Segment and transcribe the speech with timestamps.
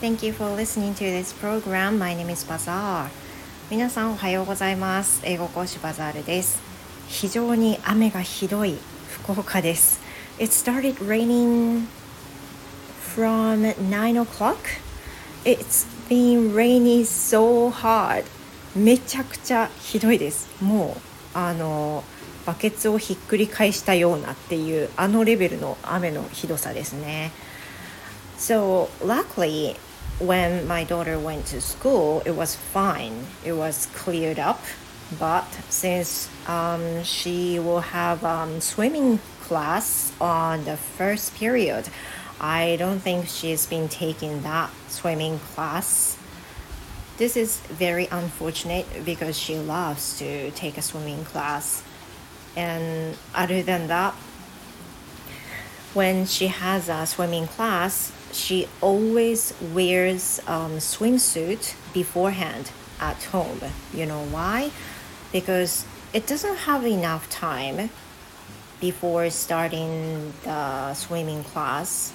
[0.00, 1.98] Thank you for listening to this program.
[1.98, 3.10] My name is Bazaar.
[3.70, 5.20] 皆さんおはようございます。
[5.26, 6.62] 英語講師バザールです。
[7.06, 8.78] 非常に雨がひどい
[9.10, 10.00] 福岡です。
[10.38, 11.86] It started raining
[13.14, 14.56] from 9 o'clock.
[15.44, 18.24] It's been raining so hard.
[18.74, 20.48] めちゃくちゃひどいです。
[20.62, 20.96] も
[21.34, 22.04] うあの
[22.46, 27.32] バケツをひっくり返したようなっていうあのレベルの雨のひどさですね。
[28.38, 29.76] So luckily
[30.20, 33.26] when my daughter went to school, it was fine.
[33.44, 34.62] It was cleared up.
[35.18, 41.88] But since um, she will have um, swimming class on the first period,
[42.40, 46.16] I don't think she's been taking that swimming class.
[47.16, 51.82] This is very unfortunate because she loves to take a swimming class.
[52.56, 54.14] And other than that,
[55.92, 63.60] when she has a swimming class, she always wears um, swimsuit beforehand at home.
[63.92, 64.70] You know why?
[65.32, 67.90] Because it doesn't have enough time
[68.80, 72.12] before starting the swimming class.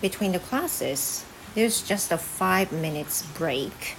[0.00, 3.96] Between the classes, there's just a five minutes break.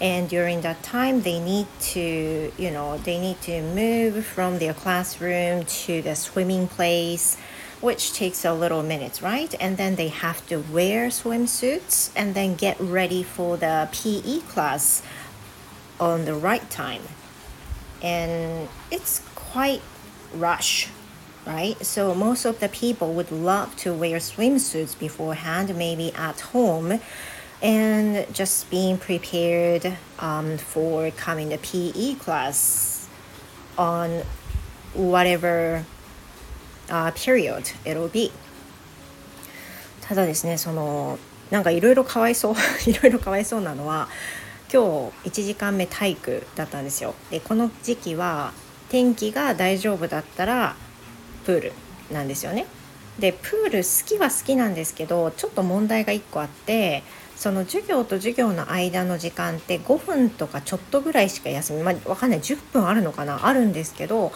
[0.00, 4.74] And during that time, they need to, you know, they need to move from their
[4.74, 7.36] classroom to the swimming place
[7.80, 9.54] which takes a little minutes, right?
[9.58, 15.02] And then they have to wear swimsuits and then get ready for the PE class
[15.98, 17.02] on the right time.
[18.02, 19.82] And it's quite
[20.34, 20.88] rush,
[21.46, 21.82] right?
[21.84, 27.00] So most of the people would love to wear swimsuits beforehand, maybe at home,
[27.62, 33.08] and just being prepared um, for coming to PE class
[33.76, 34.22] on
[34.94, 35.84] whatever
[36.90, 38.30] uh, period LOB
[40.02, 41.18] ただですねその
[41.50, 42.54] なんかいろいろかわいそう
[42.88, 44.08] いろいろかわいそうなのは
[44.72, 47.14] 今日1時間目体育だったんですよ。
[47.30, 48.52] でこの時期は
[48.88, 50.76] 天気が大丈夫だったら
[51.44, 51.72] プール
[52.12, 52.66] なんですよね。
[53.18, 57.02] でプール好きは好きなんですけどちょっと問題が1個あって
[57.36, 63.46] その授業と授業の間の時間って5分とかちょっとぐらいしか休みまあ分かんない10分あるのかな？
[63.46, 64.32] あるんですけど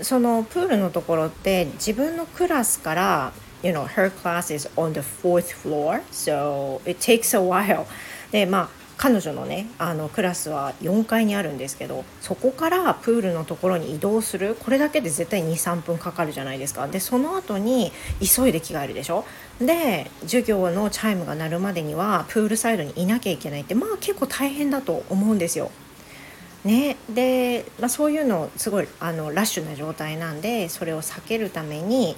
[0.00, 7.86] そのプールのところって自分のクラスから you know her class is on the fourth floor so it takes a while.
[8.30, 8.68] でまあ
[8.98, 14.56] 彼女のねあのクラスは4階にあるんですけどそこからプールのところに移動する。
[14.58, 16.88] これだけで絶対23分かかるじゃないですか。
[16.88, 19.24] でその後に急いで着替えるでしょ。
[19.60, 25.70] で授業のチャイムが鳴るまでにはプールサイドにいなきゃいけないってまあ結構大変だと思うんですよ。
[26.66, 32.16] ね、で、まあ、そういうのすごいあのラッシュな状態なんでそれを避けるために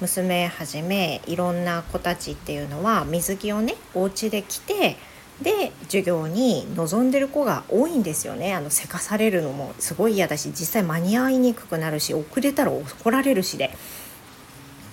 [0.00, 4.96] 娘はじめいろんな子たちっていうのは水着をねお家で着て
[5.40, 13.67] で授業に臨んでる子が多いんですよねあのせかされるのもすごい嫌だし実際間に合いにくくなるし遅れたら怒られるしで。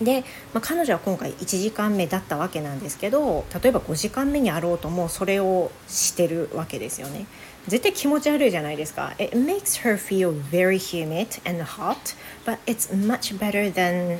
[0.01, 0.21] で、
[0.53, 7.25] まあ、彼女は今回1時間目だったわけなんですけど例えば5時間目にあろうともそれをしてるわけですよね。
[7.67, 9.15] 絶対気持ち悪いじゃないですか。
[9.17, 14.19] It makes her feel very humid and hot, but it's much better than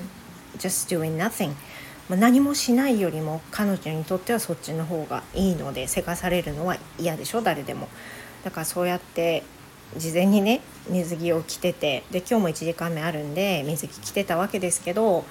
[0.57, 1.53] just doing nothing.
[2.09, 7.41] 何もしないよりも彼女にとってはそっちの方がいいのでせかされるのは嫌でしょ？
[7.41, 7.89] 誰でも。
[8.43, 9.43] だからそうやって
[9.97, 15.25] 事前にね水着を着ててで今日も1時間目あるんで水着着てたわけですけど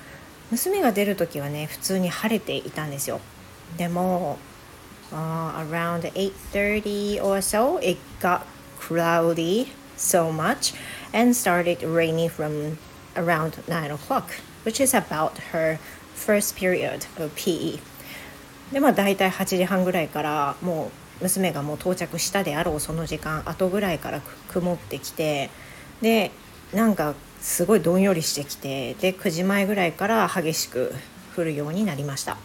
[0.54, 3.20] 娘が出る時はね普通に晴れていたんですよ。
[3.76, 4.38] でも
[5.10, 8.42] uh, around 8.30 or so it got
[8.78, 9.66] cloudy
[9.96, 10.74] so much
[11.12, 12.78] and started raining from
[13.16, 14.24] around 9 o'clock
[14.64, 15.78] which is about her
[16.14, 17.80] first period of PE
[18.72, 20.90] でまあ大体8時半ぐらいからも
[21.20, 25.50] う娘がもう到着したであろうその時間後ぐらいから曇ってきて
[26.00, 26.30] で
[26.72, 30.94] なんかすごいどんよりしてきてで9時前ぐらいから激しく
[31.36, 32.38] 降るようになりました。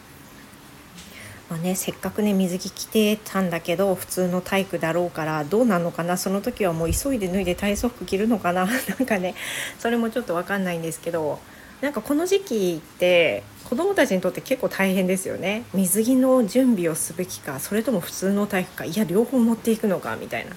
[1.50, 6.18] まあね、せっかくね水着着てたんだけど普通の体育だろうからどうなのかな？
[6.18, 8.66] その時はもう急いで脱いで体操服着るのかな？
[8.68, 9.36] なんかね
[9.80, 11.40] それもちょっと分かんないんですけど
[11.82, 15.64] なんかこの時期って子どもたちにとって結構大変ですよね。
[15.74, 20.52] 水着の準備をすべきかそれとも普通の体育かいや両方持っていくのかみたいな。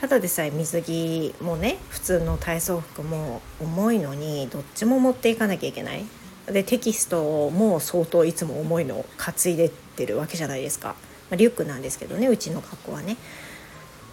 [0.00, 6.04] ただでさえ水着もね普通の体操服も重いのにどっちも持っていかなきゃいけない。
[6.46, 10.94] でテキストも相当いつも重いのを担いでってるわけじゃないですか、ま
[11.32, 13.18] あ、リュックなんですけどねうちの学校はね。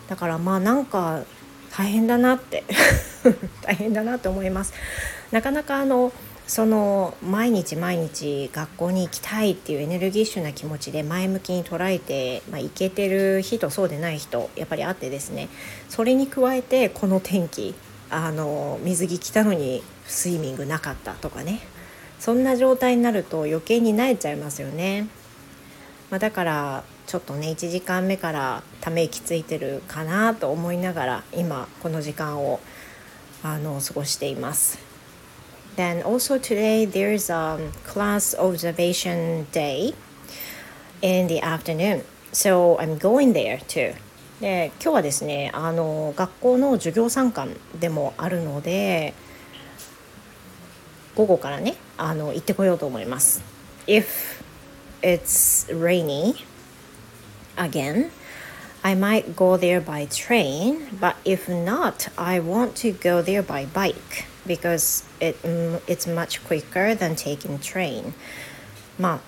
[0.10, 1.24] だからまあなんか
[1.72, 2.66] 大変だなって。
[3.64, 4.74] 大変だなって思います。
[5.32, 6.12] なかなかあの
[6.48, 15.50] その毎日毎日学校に行きたいっていうエネルギッシュな気持ちで前向きに捉えて、まあ、行けてる人そうでない人やっぱりあってですね
[15.90, 17.76] それに加えてこの天気
[18.10, 21.60] あの水着着たのにスイミングなかったとかね
[22.18, 25.08] そんな状態になると余計に慣れちゃいますよね。
[26.10, 32.62] まあ、だからちょっとね1時間目からため息ついてるかなと思いながら今この時間を
[33.44, 34.87] あの過ごしています。
[35.78, 39.94] Then also today there's a class observation day
[41.04, 42.04] in the afternoon.
[42.32, 43.94] So I'm going there too.
[44.42, 49.14] で今日はですねあの学校の授業参観でもあるので
[51.16, 53.44] 午後からねあの行ってこようと思います。
[53.86, 54.06] If
[55.04, 56.44] it's rainy
[57.56, 58.10] again,
[58.82, 63.68] I might go there by train, but if not, I want to go there by
[63.72, 63.94] bike.
[64.48, 65.38] Because it,
[65.88, 68.14] it's much quicker than taking train.
[68.98, 69.20] まあ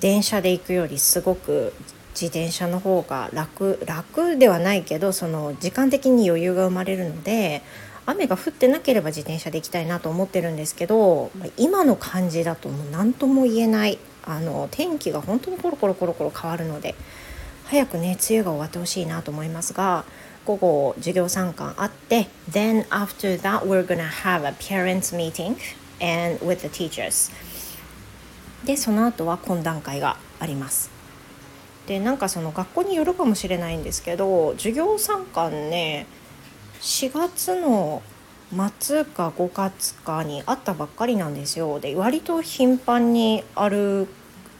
[0.00, 1.74] 電車で行くよりすごく
[2.12, 7.62] 自転車の方が楽楽ではないけどその時間的に余裕が生まれるので
[8.06, 16.94] 雨が降ってなければ自転車で行きたいなと思ってるんですけど今の感じだともう何とも言えないあの天気が本当にコロコロコロコロ変わるので
[17.66, 20.04] 早くね梅雨が終わってほしいなと思いますが
[20.50, 25.56] 午後授業参観あって then after that we're gonna have a parents meeting
[26.00, 27.30] and with the teachers.
[28.64, 30.90] でその後は懇談会があります。
[31.86, 36.06] でなんかその学校によるかもしれないんですけど授業参観ね
[36.80, 38.02] 4月の
[38.80, 41.78] 末か5月かにあったばっかりなんですよ。
[41.78, 44.08] で割と頻繁にある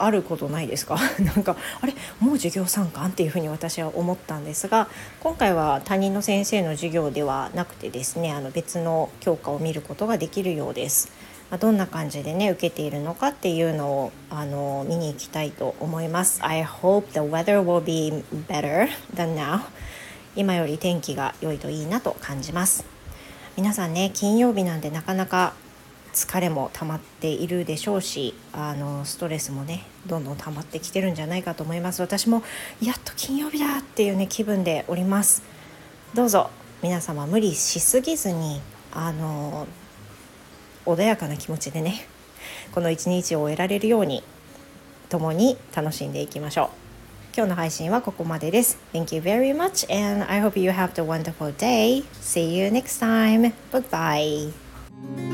[0.05, 0.97] あることないですか？
[1.20, 1.94] なんかあれ？
[2.20, 4.88] もう授業参観っていうふうに私は思ったんですが
[5.20, 11.11] 今回は担任の先生の授業ではなくてですねあの別の教科を見ることができるようです。
[11.50, 16.38] ま、どんな感じでね受けているのかっていうのをあの見に行きたいと思います。
[16.44, 19.62] I hope the weather will be better than now.
[20.37, 22.85] 今より天気が良いといいなと感じます。
[23.56, 25.55] 皆さんね金曜日なんでなかなか
[26.12, 32.01] 疲れも溜まっているでしょうしあのストレスもねどんどん溜まってきてるんじゃないかと思います。
[32.03, 32.43] 私も
[32.83, 35.43] やっと金曜日だっていうね気分でおります。
[36.15, 36.51] どうぞ
[36.83, 38.61] 皆様無理しすぎずに
[38.93, 39.67] あの
[40.87, 42.07] 穏やかな気持ちでね
[42.73, 44.23] この一日を終えられるように
[45.09, 46.69] 共に楽しんでいきましょう。
[47.37, 48.79] 今日の配信はここまでです。
[48.93, 52.03] Thank you very much and I hope you have a wonderful day.
[52.21, 53.53] See you next time.
[53.71, 54.53] Bye
[55.12, 55.30] bye